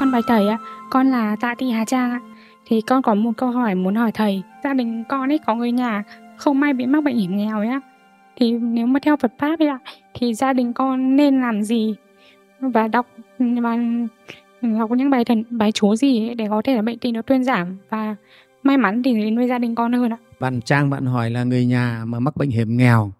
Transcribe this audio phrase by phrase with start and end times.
[0.00, 0.58] Con bài thầy ạ,
[0.90, 2.20] con là Tạ Thị Hà Trang ạ.
[2.66, 4.42] Thì con có một câu hỏi muốn hỏi thầy.
[4.64, 6.04] Gia đình con ấy có người nhà
[6.36, 7.80] không may bị mắc bệnh hiểm nghèo ấy ạ.
[8.36, 9.78] Thì nếu mà theo Phật pháp ấy ạ,
[10.14, 11.94] thì gia đình con nên làm gì
[12.60, 13.06] và đọc
[13.38, 13.76] và
[14.78, 17.22] đọc những bài thần bài chú gì ấy để có thể là bệnh tình nó
[17.22, 18.16] thuyên giảm và
[18.62, 20.18] may mắn thì đến với gia đình con hơn ạ.
[20.40, 23.12] Bạn Trang bạn hỏi là người nhà mà mắc bệnh hiểm nghèo,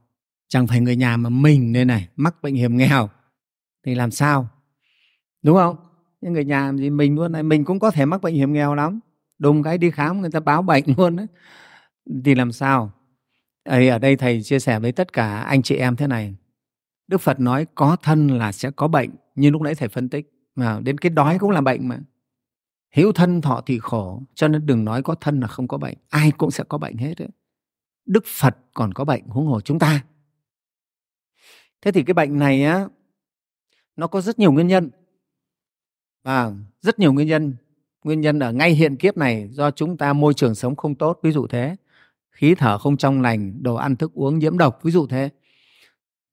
[0.48, 3.08] chẳng phải người nhà mà mình đây này mắc bệnh hiểm nghèo
[3.86, 4.48] thì làm sao?
[5.42, 5.76] Đúng không?
[6.20, 8.74] Những người nhà gì mình luôn này, mình cũng có thể mắc bệnh hiểm nghèo
[8.74, 9.00] lắm.
[9.38, 11.26] Đùng cái đi khám, người ta báo bệnh luôn đấy
[12.24, 12.92] thì làm sao?
[13.64, 16.34] Ấy ở đây thầy chia sẻ với tất cả anh chị em thế này.
[17.06, 20.32] Đức phật nói có thân là sẽ có bệnh, như lúc nãy thầy phân tích.
[20.54, 21.98] Mà đến cái đói cũng là bệnh mà.
[22.94, 25.94] Hữu thân thọ thì khổ, cho nên đừng nói có thân là không có bệnh.
[26.08, 27.28] Ai cũng sẽ có bệnh hết đấy
[28.10, 30.04] đức phật còn có bệnh, huống hồ chúng ta.
[31.82, 32.86] Thế thì cái bệnh này á,
[33.96, 34.90] nó có rất nhiều nguyên nhân
[36.22, 37.56] và rất nhiều nguyên nhân.
[38.04, 41.18] Nguyên nhân ở ngay hiện kiếp này do chúng ta môi trường sống không tốt
[41.22, 41.76] ví dụ thế.
[42.30, 45.30] Khí thở không trong lành đồ ăn thức uống nhiễm độc ví dụ thế.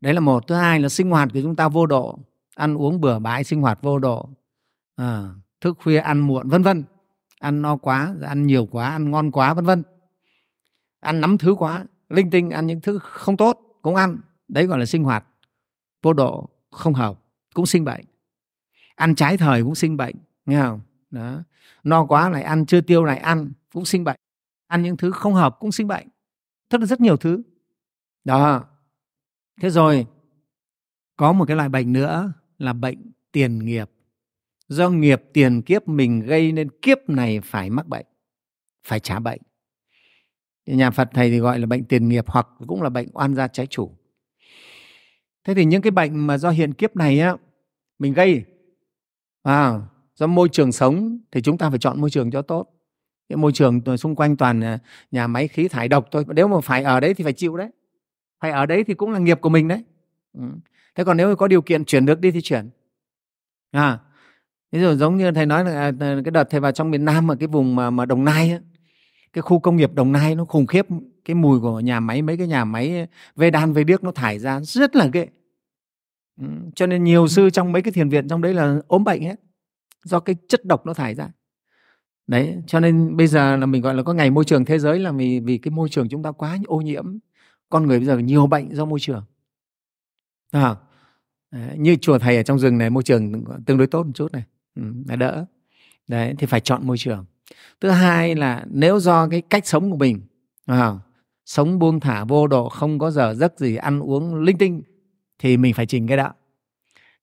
[0.02, 0.48] Đấy là một.
[0.48, 2.20] Thứ hai là sinh hoạt của chúng ta vô độ.
[2.56, 4.30] Ăn uống bừa bãi sinh hoạt vô độ.
[4.96, 5.30] À,
[5.62, 6.84] thức khuya ăn muộn vân vân.
[7.40, 9.84] Ăn no quá ăn nhiều quá ăn ngon quá vân vân.
[11.00, 14.18] Ăn nắm thứ quá linh tinh ăn những thứ không tốt cũng ăn.
[14.48, 15.26] Đấy gọi là sinh hoạt
[16.02, 17.20] vô độ không hợp
[17.54, 18.06] cũng sinh bệnh
[18.98, 20.82] ăn trái thời cũng sinh bệnh, nghe không?
[21.12, 21.44] Đó.
[21.84, 24.20] No quá, lại ăn, chưa tiêu lại ăn, cũng sinh bệnh.
[24.68, 26.08] Ăn những thứ không hợp cũng sinh bệnh.
[26.70, 27.42] Tức là rất nhiều thứ.
[28.24, 28.64] Đó.
[29.62, 30.06] Thế rồi,
[31.18, 33.90] có một cái loại bệnh nữa là bệnh tiền nghiệp.
[34.68, 38.06] Do nghiệp tiền kiếp mình gây nên kiếp này phải mắc bệnh,
[38.88, 39.42] phải trả bệnh.
[40.66, 43.48] Nhà phật thầy thì gọi là bệnh tiền nghiệp hoặc cũng là bệnh oan gia
[43.48, 43.92] trái chủ.
[45.44, 47.36] Thế thì những cái bệnh mà do hiện kiếp này á,
[48.00, 48.44] mình gây
[49.48, 49.82] à,
[50.16, 52.68] do môi trường sống thì chúng ta phải chọn môi trường cho tốt.
[53.30, 54.80] Cái môi trường xung quanh toàn à,
[55.12, 56.26] nhà máy khí thải độc thôi.
[56.28, 57.70] Nếu mà phải ở đấy thì phải chịu đấy.
[58.40, 59.84] Phải ở đấy thì cũng là nghiệp của mình đấy.
[60.34, 60.44] Ừ.
[60.96, 62.70] thế còn nếu có điều kiện chuyển được đi thì chuyển.
[63.72, 64.00] À
[64.72, 67.28] ví dụ giống như thầy nói là à, cái đợt thầy vào trong miền Nam
[67.28, 68.60] mà cái vùng mà, mà Đồng Nai ấy,
[69.34, 70.86] cái khu công nghiệp Đồng Nai nó khủng khiếp.
[71.26, 74.40] Cái mùi của nhà máy mấy cái nhà máy vê đan vê điếc nó thải
[74.40, 75.28] ra rất là ghê.
[76.42, 79.22] Ừ, cho nên nhiều sư trong mấy cái thiền viện trong đấy là ốm bệnh
[79.22, 79.36] hết
[80.04, 81.30] do cái chất độc nó thải ra.
[82.28, 85.00] Đấy cho nên bây giờ là mình gọi là có ngày môi trường thế giới
[85.00, 87.18] là vì vì cái môi trường chúng ta quá ô nhiễm.
[87.70, 89.24] Con người bây giờ nhiều bệnh do môi trường.
[90.52, 90.76] À,
[91.52, 94.32] đấy, như chùa thầy ở trong rừng này môi trường tương đối tốt một chút
[94.32, 94.44] này.
[94.76, 95.46] Ừ, là đỡ.
[96.08, 97.26] Đấy thì phải chọn môi trường.
[97.82, 100.22] Thứ hai là nếu do cái cách sống của mình
[100.66, 100.94] à,
[101.46, 104.82] sống buông thả vô độ không có giờ giấc gì ăn uống linh tinh
[105.40, 106.34] thì mình phải chỉnh cái đó.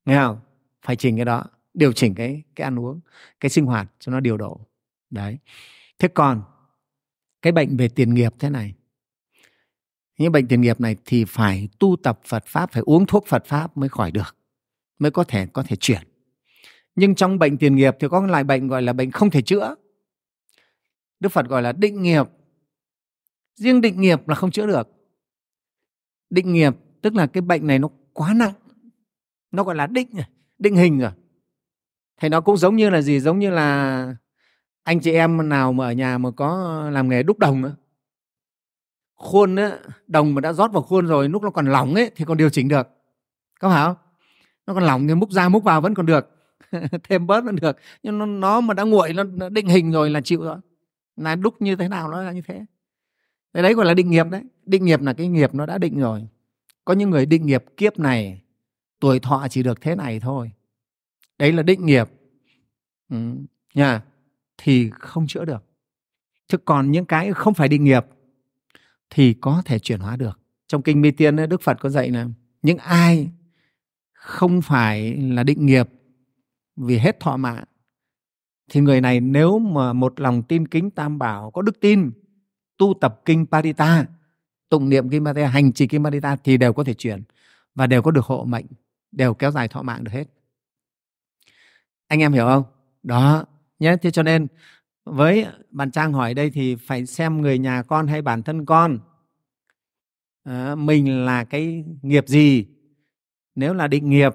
[0.05, 0.39] Nghe không?
[0.83, 1.45] Phải chỉnh cái đó,
[1.75, 3.01] điều chỉnh cái cái ăn uống,
[3.41, 4.61] cái sinh hoạt cho nó điều độ.
[5.11, 5.39] Đấy.
[5.99, 6.43] Thế còn
[7.43, 8.75] cái bệnh về tiền nghiệp thế này.
[10.19, 13.45] Những bệnh tiền nghiệp này thì phải tu tập Phật pháp, phải uống thuốc Phật
[13.47, 14.37] pháp mới khỏi được,
[14.99, 16.03] mới có thể có thể chuyển.
[16.95, 19.75] Nhưng trong bệnh tiền nghiệp thì có loại bệnh gọi là bệnh không thể chữa.
[21.21, 22.27] Đức Phật gọi là định nghiệp.
[23.57, 24.89] Riêng định nghiệp là không chữa được.
[26.31, 28.53] Định nghiệp tức là cái bệnh này nó quá nặng.
[29.51, 30.09] Nó gọi là định
[30.59, 31.01] định hình à?
[31.01, 31.11] rồi
[32.21, 33.21] thì nó cũng giống như là gì?
[33.21, 34.17] Giống như là
[34.83, 37.77] anh chị em nào mà ở nhà mà có làm nghề đúc đồng nữa
[39.25, 42.25] khuôn á đồng mà đã rót vào khuôn rồi lúc nó còn lỏng ấy thì
[42.25, 42.89] còn điều chỉnh được.
[43.61, 43.97] Có phải không?
[44.67, 46.31] Nó còn lỏng thì múc ra múc vào vẫn còn được.
[47.03, 47.77] Thêm bớt vẫn được.
[48.03, 50.57] Nhưng nó, nó mà đã nguội nó định hình rồi là chịu rồi.
[51.17, 52.65] Là đúc như thế nào nó là như thế.
[53.53, 54.43] Đấy, đấy gọi là định nghiệp đấy.
[54.67, 56.29] Định nghiệp là cái nghiệp nó đã định rồi
[56.84, 58.43] có những người định nghiệp kiếp này
[59.00, 60.50] tuổi thọ chỉ được thế này thôi.
[61.39, 62.11] Đấy là định nghiệp.
[63.09, 63.17] Ừ,
[63.75, 64.03] nha
[64.59, 65.65] thì không chữa được.
[66.49, 68.06] Chứ còn những cái không phải định nghiệp
[69.11, 70.41] thì có thể chuyển hóa được.
[70.67, 72.28] Trong kinh mi tiên đức phật có dạy là
[72.63, 73.31] những ai
[74.13, 75.89] không phải là định nghiệp
[76.77, 77.65] vì hết thọ mạng
[78.71, 82.10] thì người này nếu mà một lòng tin kính tam bảo có đức tin
[82.78, 84.07] tu tập kinh parita
[84.74, 87.22] tụng niệm kim Mataya, hành trì kim Mataya thì đều có thể chuyển
[87.74, 88.66] và đều có được hộ mệnh,
[89.12, 90.24] đều kéo dài thọ mạng được hết.
[92.09, 92.65] Anh em hiểu không?
[93.03, 93.44] Đó,
[93.78, 93.97] nhé.
[94.03, 94.47] Thế cho nên
[95.04, 98.98] với bạn Trang hỏi đây thì phải xem người nhà con hay bản thân con
[100.44, 102.66] à, mình là cái nghiệp gì
[103.54, 104.32] nếu là định nghiệp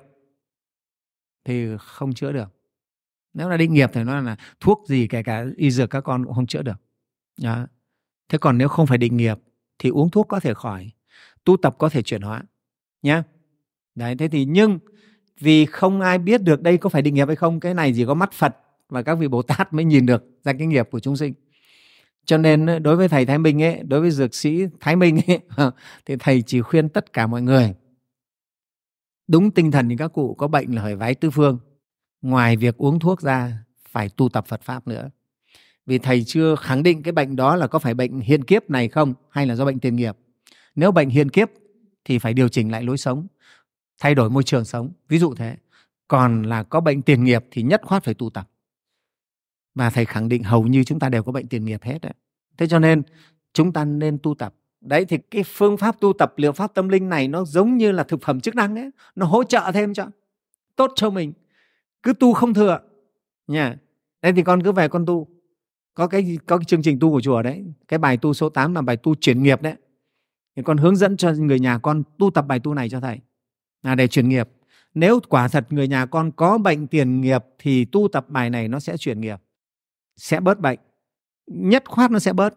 [1.45, 2.49] thì không chữa được
[3.33, 6.25] nếu là định nghiệp thì nó là thuốc gì kể cả y dược các con
[6.25, 6.81] cũng không chữa được
[7.41, 7.67] đó.
[8.29, 9.39] thế còn nếu không phải định nghiệp
[9.79, 10.91] thì uống thuốc có thể khỏi,
[11.45, 12.43] tu tập có thể chuyển hóa
[13.01, 13.21] nhé
[13.95, 14.79] đấy, thế thì nhưng
[15.39, 18.05] vì không ai biết được đây có phải định nghiệp hay không, cái này chỉ
[18.05, 18.57] có mắt phật
[18.89, 21.33] và các vị bồ tát mới nhìn được ra cái nghiệp của chúng sinh.
[22.25, 25.39] Cho nên đối với thầy thái minh ấy, đối với dược sĩ thái minh ấy,
[26.05, 27.73] thì thầy chỉ khuyên tất cả mọi người,
[29.27, 31.59] đúng tinh thần thì các cụ, có bệnh là phải vái tư phương,
[32.21, 35.09] ngoài việc uống thuốc ra phải tu tập phật pháp nữa
[35.89, 38.87] vì thầy chưa khẳng định cái bệnh đó là có phải bệnh hiền kiếp này
[38.87, 40.17] không, hay là do bệnh tiền nghiệp.
[40.75, 41.49] Nếu bệnh hiền kiếp
[42.05, 43.27] thì phải điều chỉnh lại lối sống,
[43.99, 44.91] thay đổi môi trường sống.
[45.07, 45.57] Ví dụ thế,
[46.07, 48.49] còn là có bệnh tiền nghiệp thì nhất khoát phải tu tập.
[49.75, 52.13] Và thầy khẳng định hầu như chúng ta đều có bệnh tiền nghiệp hết đấy
[52.57, 53.01] thế cho nên
[53.53, 54.53] chúng ta nên tu tập.
[54.81, 57.91] Đấy, thì cái phương pháp tu tập, liệu pháp tâm linh này nó giống như
[57.91, 60.07] là thực phẩm chức năng ấy, nó hỗ trợ thêm cho,
[60.75, 61.33] tốt cho mình.
[62.03, 62.79] Cứ tu không thừa
[63.47, 63.75] nha.
[64.21, 65.27] Đây thì con cứ về con tu
[65.99, 68.75] có cái có cái chương trình tu của chùa đấy, cái bài tu số 8
[68.75, 69.73] là bài tu chuyển nghiệp đấy.
[70.55, 73.19] Thì con hướng dẫn cho người nhà con tu tập bài tu này cho thầy.
[73.83, 74.49] Là để chuyển nghiệp.
[74.93, 78.67] Nếu quả thật người nhà con có bệnh tiền nghiệp thì tu tập bài này
[78.67, 79.39] nó sẽ chuyển nghiệp,
[80.17, 80.79] sẽ bớt bệnh.
[81.47, 82.53] Nhất khoát nó sẽ bớt.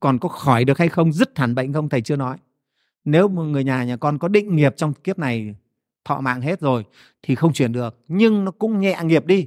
[0.00, 2.36] Còn có khỏi được hay không, dứt hẳn bệnh không, thầy chưa nói.
[3.04, 5.54] Nếu một người nhà nhà con có định nghiệp trong kiếp này,
[6.04, 6.84] thọ mạng hết rồi,
[7.22, 7.98] thì không chuyển được.
[8.08, 9.46] Nhưng nó cũng nhẹ nghiệp đi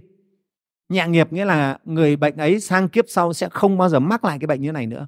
[0.90, 4.26] nhẹ nghiệp nghĩa là người bệnh ấy sang kiếp sau sẽ không bao giờ mắc
[4.26, 5.08] lại cái bệnh như này nữa.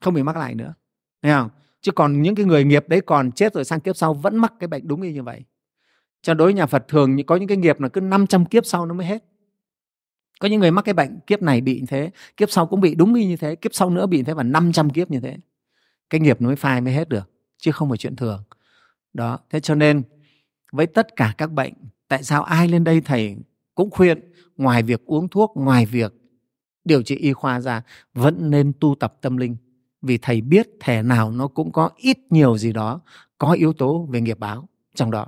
[0.00, 0.74] Không bị mắc lại nữa.
[1.22, 1.48] Thấy không?
[1.80, 4.52] Chứ còn những cái người nghiệp đấy còn chết rồi sang kiếp sau vẫn mắc
[4.60, 5.44] cái bệnh đúng như vậy.
[6.22, 8.94] Cho đối nhà Phật thường có những cái nghiệp là cứ 500 kiếp sau nó
[8.94, 9.24] mới hết.
[10.40, 12.94] Có những người mắc cái bệnh kiếp này bị như thế, kiếp sau cũng bị
[12.94, 15.36] đúng như thế, kiếp sau nữa bị như thế và 500 kiếp như thế.
[16.10, 18.42] Cái nghiệp nó mới phai mới hết được, chứ không phải chuyện thường.
[19.12, 20.02] Đó, thế cho nên
[20.72, 21.72] với tất cả các bệnh,
[22.08, 23.36] tại sao ai lên đây thầy
[23.74, 26.14] cũng khuyên ngoài việc uống thuốc ngoài việc
[26.84, 27.82] điều trị y khoa ra
[28.14, 29.56] vẫn nên tu tập tâm linh.
[30.02, 33.00] Vì thầy biết thể nào nó cũng có ít nhiều gì đó
[33.38, 35.26] có yếu tố về nghiệp báo trong đó.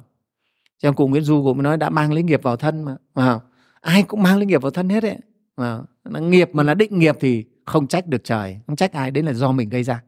[0.78, 3.40] Trong cụ Nguyễn Du cũng nói đã mang lấy nghiệp vào thân mà à,
[3.80, 5.16] ai cũng mang lấy nghiệp vào thân hết đấy
[5.56, 9.24] à, nghiệp mà là định nghiệp thì không trách được trời không trách ai đấy
[9.24, 10.02] là do mình gây ra.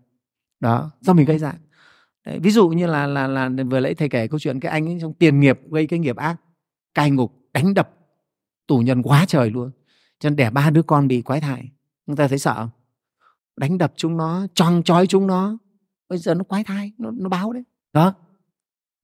[0.61, 1.55] Đó do mình gây ra.
[2.27, 4.87] Đấy, ví dụ như là là là vừa lấy thầy kể câu chuyện cái anh
[4.87, 6.37] ấy trong tiền nghiệp gây cái nghiệp ác
[6.95, 7.91] cai ngục đánh đập
[8.71, 9.71] tù nhân quá trời luôn.
[10.19, 11.71] Cho nên đẻ ba đứa con bị quái thai.
[12.07, 12.69] Chúng ta thấy sợ
[13.57, 15.59] đánh đập chúng nó choang chói chúng nó.
[16.09, 17.65] Bây giờ nó quái thai nó, nó báo đấy.
[17.93, 18.15] Đó.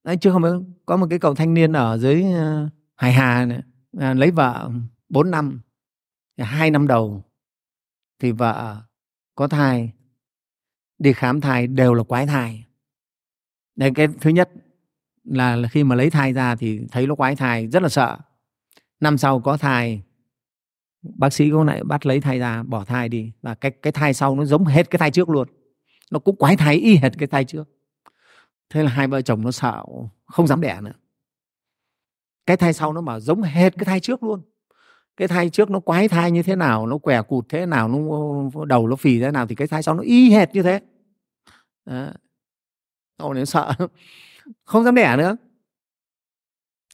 [0.05, 3.63] Đấy chưa không có một cái cậu thanh niên ở dưới uh, hải hà này
[3.99, 4.71] à, lấy vợ
[5.09, 5.61] 4 năm
[6.39, 7.25] hai năm đầu
[8.19, 8.77] thì vợ
[9.35, 9.93] có thai
[10.99, 12.67] đi khám thai đều là quái thai.
[13.77, 14.51] Đây cái thứ nhất
[15.25, 18.19] là khi mà lấy thai ra thì thấy nó quái thai rất là sợ
[19.01, 20.03] năm sau có thai
[21.15, 23.33] bác sĩ cũng lại bắt lấy thai ra bỏ thai đi.
[23.43, 25.49] Và cái cái thai sau nó giống hết cái thai trước luôn.
[26.11, 27.69] Nó cũng quái thai y hệt cái thai trước.
[28.71, 29.85] Thế là hai vợ chồng nó sợ
[30.27, 30.93] không dám đẻ nữa.
[32.47, 34.43] Cái thai sau nó mà giống hệt cái thai trước luôn.
[35.17, 38.65] Cái thai trước nó quái thai như thế nào nó què cụt thế nào nó
[38.65, 40.81] đầu nó phì thế nào thì cái thai sau nó y hệt như thế.
[41.85, 42.11] Đó.
[43.17, 43.75] Ồ, nó sợ.
[44.65, 45.37] Không dám đẻ nữa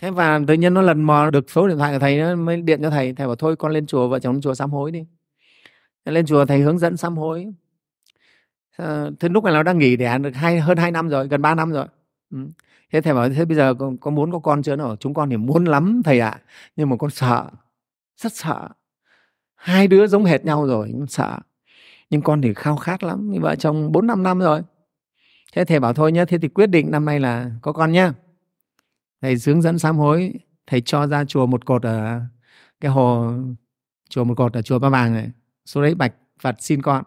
[0.02, 2.62] thế và tự nhiên nó lần mò được số điện thoại của thầy nó mới
[2.62, 3.12] điện cho thầy.
[3.12, 5.04] Thầy bảo thôi con lên chùa vợ chồng chùa sám hối đi.
[6.04, 7.46] Lên chùa thầy hướng dẫn sám hối.
[8.76, 11.42] À, thế lúc này nó đang nghỉ đẻ được hai hơn hai năm rồi gần
[11.42, 11.86] 3 năm rồi.
[12.30, 12.38] Ừ.
[12.92, 14.76] thế thầy bảo thế bây giờ con, con muốn có con chưa?
[14.76, 16.40] Nó chúng con thì muốn lắm thầy ạ à.
[16.76, 17.46] nhưng mà con sợ
[18.16, 18.68] rất sợ.
[19.54, 21.38] Hai đứa giống hệt nhau rồi nhưng sợ.
[22.10, 24.62] Nhưng con thì khao khát lắm vợ chồng bốn năm năm rồi.
[25.52, 28.12] Thế thầy bảo thôi nhá thế thì quyết định năm nay là có con nhá
[29.22, 30.32] thầy hướng dẫn sám hối,
[30.66, 32.20] thầy cho ra chùa một cột ở
[32.80, 33.32] cái hồ,
[34.10, 35.30] chùa một cột ở chùa ba vàng này.
[35.66, 37.04] Số đấy bạch phật xin con.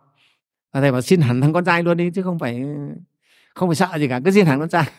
[0.74, 2.64] Và thầy bảo xin hẳn thằng con trai luôn đi, chứ không phải
[3.56, 4.92] không phải sợ gì cả, cứ xin hẳn con trai.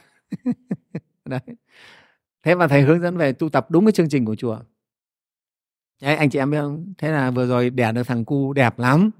[1.24, 1.40] Đấy.
[2.42, 4.58] Thế mà thầy hướng dẫn về tu tập đúng cái chương trình của chùa.
[6.02, 6.94] Đấy, anh chị em biết không?
[6.98, 9.10] Thế là vừa rồi đẻ được thằng cu đẹp lắm.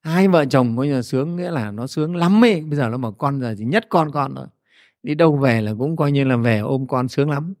[0.00, 2.60] Hai vợ chồng bây giờ sướng, nghĩa là nó sướng lắm ấy.
[2.60, 4.46] Bây giờ nó mà con giờ chỉ nhất con con rồi
[5.02, 7.54] đi đâu về là cũng coi như là về ôm con sướng lắm.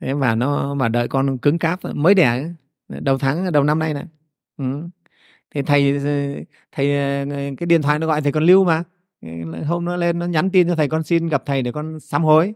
[0.00, 2.44] Thế và nó mà đợi con cứng cáp mới đẻ
[2.88, 4.04] đầu tháng, đầu năm nay này
[4.56, 4.88] ừ.
[5.54, 8.84] thì thầy ờ, thầy ờ, ờ, cái điện thoại nó gọi thầy con lưu mà.
[9.66, 12.24] Hôm nó lên nó nhắn tin cho thầy, con xin gặp thầy để con sám
[12.24, 12.54] hối.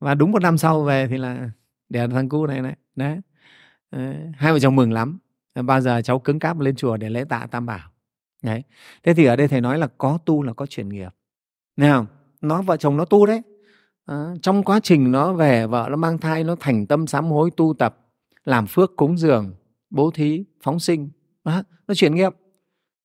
[0.00, 1.50] Và đúng một năm sau về thì là
[1.88, 3.20] đẻ thằng cu này này đấy.
[4.36, 5.18] Hai vợ chồng mừng lắm.
[5.64, 7.90] Bao giờ cháu cứng cáp lên chùa để lễ tạ tam bảo.
[8.42, 8.62] Đấy.
[9.02, 11.10] Thế thì ở đây thầy nói là có tu là có chuyển nghiệp.
[11.76, 12.06] Nghe không?
[12.40, 13.42] Nó vợ chồng nó tu đấy.
[14.04, 17.50] À, trong quá trình nó về vợ nó mang thai nó thành tâm sám hối
[17.56, 17.98] tu tập
[18.44, 19.54] làm phước cúng dường
[19.90, 21.10] bố thí phóng sinh.
[21.44, 22.32] À, nó chuyển nghiệp.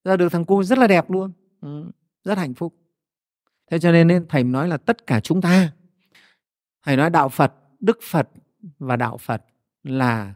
[0.04, 1.32] Ra được thằng cu rất là đẹp luôn.
[1.62, 1.92] Ừ,
[2.24, 2.76] rất hạnh phúc.
[3.72, 5.72] Thế cho nên thầy nói là tất cả chúng ta
[6.84, 8.30] thầy nói đạo phật đức phật
[8.80, 9.46] và đạo phật
[9.84, 10.34] là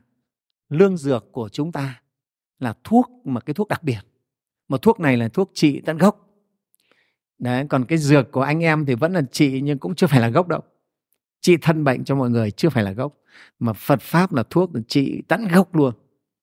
[0.70, 2.02] lương dược của chúng ta
[2.60, 4.00] là thuốc mà cái thuốc đặc biệt.
[4.68, 6.25] Mà thuốc này là thuốc trị tận gốc
[7.40, 10.22] đấy, còn cái dược của anh em thì vẫn là trị nhưng cũng chưa phải
[10.22, 10.62] là gốc đâu.
[11.42, 13.14] Trị thân bệnh cho mọi người chưa phải là gốc.
[13.60, 15.94] Mà phật pháp là thuốc trị tận gốc luôn.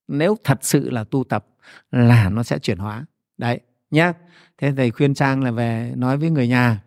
[0.09, 1.47] Nếu thật sự là tu tập
[1.91, 3.07] là nó sẽ chuyển hóa.
[3.39, 4.13] Đấy, nhá.
[4.59, 6.83] Thế thầy khuyên trang là về nói với người nhà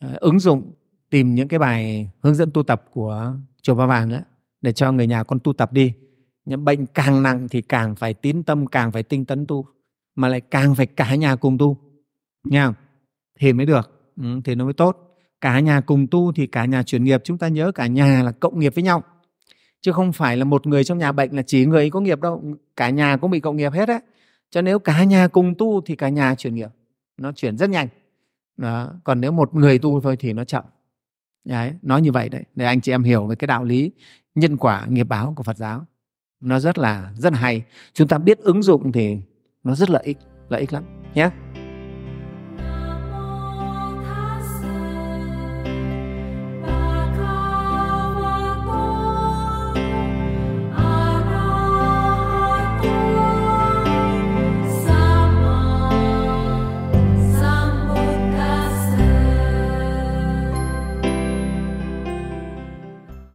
[0.00, 0.72] ờ, ứng dụng,
[1.10, 4.20] tìm những cái bài hướng dẫn tu tập của chùa Ba Vàng đấy
[4.60, 5.92] để cho người nhà con tu tập đi.
[6.44, 9.66] Những bệnh càng nặng thì càng phải tín tâm, càng phải tinh tấn tu,
[10.14, 11.76] mà lại càng phải cả nhà cùng tu.
[12.44, 12.72] Nha
[13.40, 14.12] thì mới được.
[14.16, 15.16] Ừ, thì nó mới tốt.
[15.40, 18.32] Cả nhà cùng tu thì cả nhà chuyển nghiệp chúng ta nhớ cả nhà là
[18.32, 19.02] cộng nghiệp với nhau.
[19.80, 22.20] Chứ không phải là một người trong nhà bệnh là chỉ người ấy có nghiệp
[22.20, 22.42] đâu.
[22.76, 24.00] Cả nhà cũng bị cộng nghiệp hết á.
[24.50, 26.68] Cho nếu cả nhà cùng tu thì cả nhà chuyển nghiệp.
[27.16, 27.88] Nó chuyển rất nhanh.
[28.56, 28.92] Đó.
[29.04, 30.64] còn nếu một người tu thôi thì nó chậm.
[31.44, 32.42] Đấy nói như vậy đấy.
[32.54, 33.90] Để anh chị em hiểu về cái đạo lý
[34.34, 35.86] nhân quả nghiệp báo của Phật giáo.
[36.40, 37.64] Nó rất là rất là hay.
[37.92, 39.16] Chúng ta biết ứng dụng thì
[39.64, 40.18] nó rất lợi ích
[40.48, 41.30] lợi ích lắm nhé